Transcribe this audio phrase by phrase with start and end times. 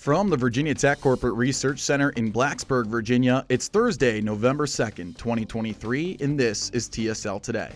[0.00, 6.16] From the Virginia Tech Corporate Research Center in Blacksburg, Virginia, it's Thursday, November 2nd, 2023,
[6.20, 7.70] and this is TSL Today.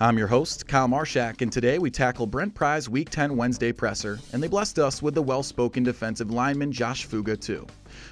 [0.00, 4.18] I'm your host, Kyle Marchak, and today we tackle Brent Pry's Week 10 Wednesday presser,
[4.32, 7.64] and they blessed us with the well spoken defensive lineman Josh Fuga, too.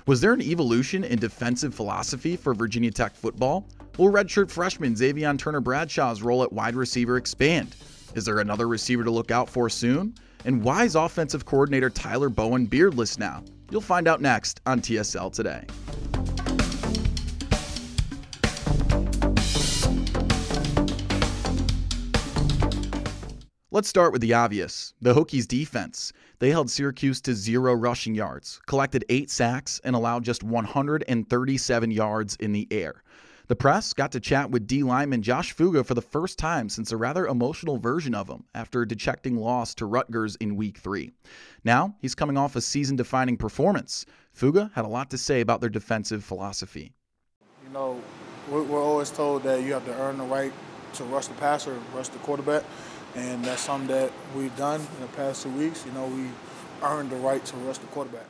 [0.06, 3.66] Was there an evolution in defensive philosophy for Virginia Tech football?
[3.98, 7.74] Will redshirt freshman Xavier Turner Bradshaw's role at wide receiver expand?
[8.14, 10.14] Is there another receiver to look out for soon?
[10.44, 13.44] And why is offensive coordinator Tyler Bowen beardless now?
[13.70, 15.64] You'll find out next on TSL Today.
[23.70, 26.12] Let's start with the obvious the Hokies defense.
[26.38, 32.36] They held Syracuse to zero rushing yards, collected eight sacks, and allowed just 137 yards
[32.36, 33.02] in the air.
[33.48, 36.92] The press got to chat with D lineman Josh Fuga for the first time since
[36.92, 41.12] a rather emotional version of him after a dejecting loss to Rutgers in week three.
[41.64, 44.04] Now he's coming off a season defining performance.
[44.34, 46.92] Fuga had a lot to say about their defensive philosophy.
[47.64, 48.02] You know,
[48.50, 50.52] we're, we're always told that you have to earn the right
[50.92, 52.64] to rush the passer, rush the quarterback,
[53.14, 55.86] and that's something that we've done in the past two weeks.
[55.86, 56.28] You know, we
[56.82, 58.26] earned the right to rush the quarterback.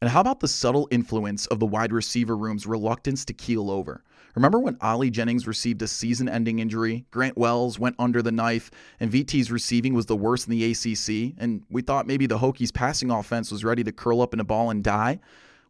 [0.00, 4.02] And how about the subtle influence of the wide receiver room's reluctance to keel over?
[4.34, 8.70] Remember when Ali Jennings received a season ending injury, Grant Wells went under the knife,
[8.98, 12.74] and VT's receiving was the worst in the ACC, and we thought maybe the Hokies'
[12.74, 15.20] passing offense was ready to curl up in a ball and die?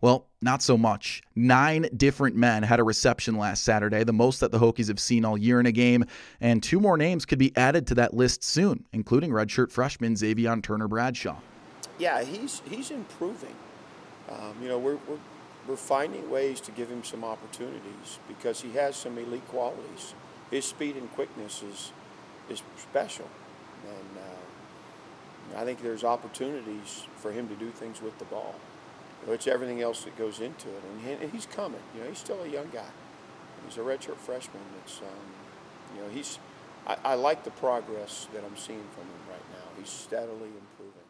[0.00, 1.22] Well, not so much.
[1.34, 5.24] Nine different men had a reception last Saturday, the most that the Hokies have seen
[5.24, 6.04] all year in a game,
[6.40, 10.56] and two more names could be added to that list soon, including redshirt freshman Xavier
[10.60, 11.36] Turner Bradshaw.
[11.98, 13.54] Yeah, he's he's improving.
[14.30, 15.18] Um, you know, we're, we're
[15.66, 20.14] we're finding ways to give him some opportunities because he has some elite qualities.
[20.50, 21.92] His speed and quickness is
[22.50, 23.28] is special,
[23.86, 28.54] and uh, I think there's opportunities for him to do things with the ball.
[29.26, 31.80] It's everything else that goes into it, and, he, and he's coming.
[31.94, 32.90] You know, he's still a young guy.
[33.66, 34.62] He's a redshirt freshman.
[34.84, 36.38] It's um, you know he's.
[36.86, 39.64] I, I like the progress that I'm seeing from him right now.
[39.78, 41.03] He's steadily improving.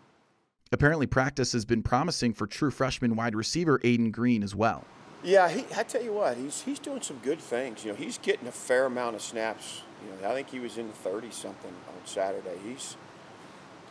[0.74, 4.82] Apparently, practice has been promising for true freshman wide receiver Ayden Greene as well.
[5.22, 7.84] Yeah, he, I tell you what, he's he's doing some good things.
[7.84, 9.82] You know, he's getting a fair amount of snaps.
[10.04, 12.56] You know, I think he was in the 30 something on Saturday.
[12.66, 12.96] He's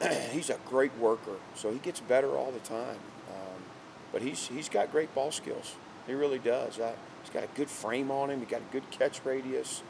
[0.34, 3.00] he's a great worker, so he gets better all the time.
[3.30, 3.64] Um,
[4.12, 5.78] but he's he's got great ball skills.
[6.06, 6.82] He really does.
[6.82, 8.42] I, he's got a good frame on him.
[8.42, 9.84] He got a good catch radius.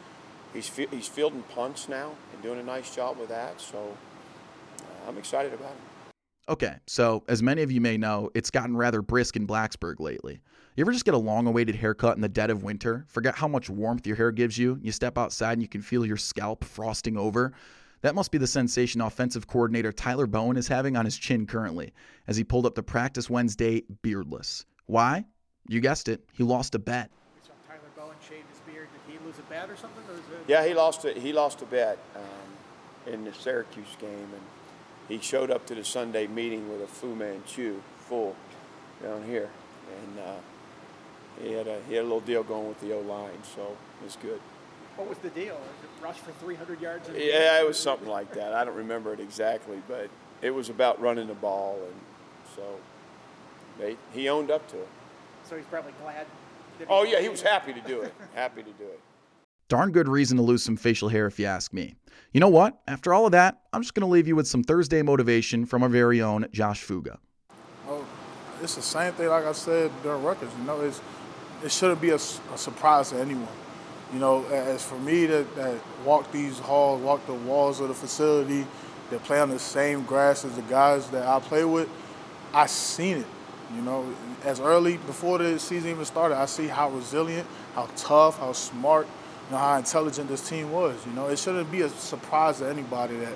[0.54, 3.60] He's he's fielding punts now and doing a nice job with that.
[3.60, 3.98] So
[4.80, 5.93] uh, I'm excited about him.
[6.50, 10.42] Okay, so as many of you may know, it's gotten rather brisk in Blacksburg lately.
[10.76, 13.06] You ever just get a long awaited haircut in the dead of winter?
[13.08, 14.78] Forget how much warmth your hair gives you?
[14.82, 17.54] You step outside and you can feel your scalp frosting over?
[18.02, 21.94] That must be the sensation offensive coordinator Tyler Bowen is having on his chin currently,
[22.28, 24.66] as he pulled up to practice Wednesday beardless.
[24.88, 25.24] Why?
[25.70, 27.10] You guessed it, he lost a bet.
[27.36, 28.90] We Tyler Bowen shave his beard.
[29.08, 30.04] Did he lose a bet or something?
[30.10, 34.42] Or yeah, he lost a, he lost a bet um, in the Syracuse game, and
[35.08, 38.36] he showed up to the Sunday meeting with a Fu Manchu full
[39.02, 39.50] down here,
[40.02, 40.36] and uh,
[41.42, 44.06] he had a he had a little deal going with the O line, so it
[44.06, 44.40] was good.
[44.96, 45.60] What was the deal?
[46.02, 47.10] Rush for 300 yards?
[47.10, 48.54] yeah, it was something like that.
[48.54, 50.10] I don't remember it exactly, but
[50.42, 51.96] it was about running the ball, and
[52.56, 52.62] so
[53.80, 54.88] they, he owned up to it.
[55.46, 56.28] So he's probably glad.
[56.90, 58.14] oh yeah, he was happy to do it.
[58.36, 59.00] happy to do it.
[59.74, 61.96] Darn good reason to lose some facial hair if you ask me.
[62.32, 62.80] You know what?
[62.88, 65.82] After all of that, I'm just going to leave you with some Thursday motivation from
[65.82, 67.18] our very own Josh Fuga.
[67.88, 68.06] Oh,
[68.62, 70.52] it's the same thing like I said during Rutgers.
[70.60, 71.02] You know, it's,
[71.64, 73.48] it shouldn't be a, a surprise to anyone.
[74.14, 77.96] You know, as for me that, that walk these halls, walk the walls of the
[77.96, 78.68] facility,
[79.10, 81.90] that play on the same grass as the guys that I play with,
[82.54, 83.28] I seen it.
[83.76, 84.14] You know,
[84.44, 89.08] as early before the season even started, I see how resilient, how tough, how smart,
[89.54, 90.98] know how intelligent this team was.
[91.06, 93.36] You know, it shouldn't be a surprise to anybody that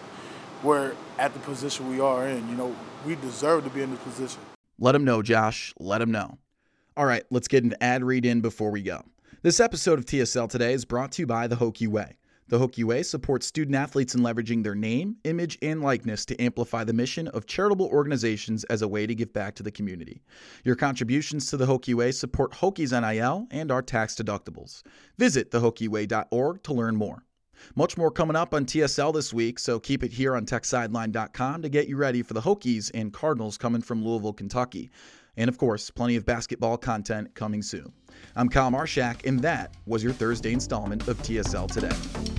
[0.64, 2.48] we're at the position we are in.
[2.50, 2.76] You know,
[3.06, 4.42] we deserve to be in this position.
[4.80, 5.74] Let them know, Josh.
[5.80, 6.38] Let them know.
[6.96, 9.04] All right, let's get an ad read in before we go.
[9.44, 12.18] This episode of TSL Today is brought to you by The Hokie Way.
[12.50, 16.86] The Hokie Way supports student athletes in leveraging their name, image, and likeness to amplify
[16.86, 20.22] the mission of charitable organizations as a way to give back to the community.
[20.64, 24.82] Your contributions to the Hokie Way support Hokies NIL and our tax deductibles.
[25.18, 27.26] Visit thehokieway.org to learn more.
[27.76, 31.70] Much more coming up on TSL this week, so keep it here on TechSideline.com to
[31.70, 34.90] get you ready for the Hokies and Cardinals coming from Louisville, Kentucky.
[35.36, 37.92] And of course, plenty of basketball content coming soon.
[38.38, 42.37] I'm Kyle Marchak, and that was your Thursday installment of TSL Today.